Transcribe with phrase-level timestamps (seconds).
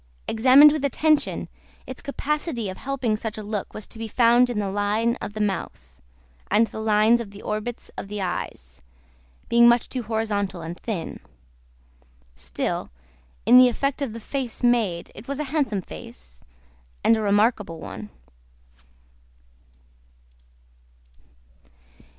[0.27, 1.47] Examined with attention,
[1.85, 5.33] its capacity of helping such a look was to be found in the line of
[5.33, 6.01] the mouth,
[6.49, 8.81] and the lines of the orbits of the eyes,
[9.47, 11.19] being much too horizontal and thin;
[12.35, 12.89] still,
[13.45, 16.43] in the effect of the face made, it was a handsome face,
[17.03, 18.09] and a remarkable one.